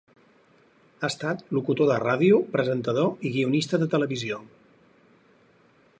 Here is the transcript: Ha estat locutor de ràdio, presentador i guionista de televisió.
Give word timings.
Ha 1.03 1.09
estat 1.13 1.43
locutor 1.57 1.91
de 1.91 1.99
ràdio, 2.05 2.39
presentador 2.57 3.29
i 3.31 3.35
guionista 3.37 3.81
de 3.85 3.89
televisió. 3.95 4.41